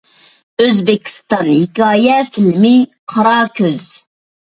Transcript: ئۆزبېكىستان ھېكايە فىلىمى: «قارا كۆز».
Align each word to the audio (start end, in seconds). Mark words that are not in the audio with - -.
ئۆزبېكىستان 0.63 1.49
ھېكايە 1.49 2.15
فىلىمى: 2.37 2.71
«قارا 3.13 3.35
كۆز». 3.61 3.85